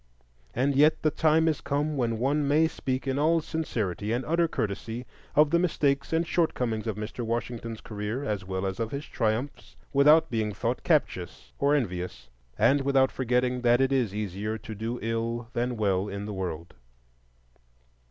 [0.55, 4.47] And yet the time is come when one may speak in all sincerity and utter
[4.47, 7.23] courtesy of the mistakes and shortcomings of Mr.
[7.23, 12.81] Washington's career, as well as of his triumphs, without being thought captious or envious, and
[12.81, 16.73] without forgetting that it is easier to do ill than well in the world.